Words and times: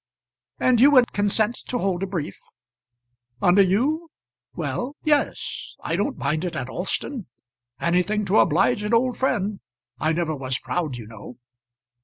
"And 0.59 0.81
you 0.81 0.89
would 0.89 1.13
consent 1.13 1.53
to 1.67 1.77
hold 1.77 2.01
a 2.01 2.07
brief?" 2.07 2.39
"Under 3.39 3.61
you? 3.61 4.09
Well; 4.55 4.95
yes. 5.03 5.75
I 5.83 5.95
don't 5.95 6.17
mind 6.17 6.43
it 6.43 6.55
at 6.55 6.69
Alston. 6.69 7.27
Anything 7.79 8.25
to 8.25 8.39
oblige 8.39 8.81
an 8.81 8.95
old 8.95 9.15
friend. 9.15 9.59
I 9.99 10.11
never 10.13 10.35
was 10.35 10.57
proud, 10.57 10.97
you 10.97 11.05
know." 11.05 11.37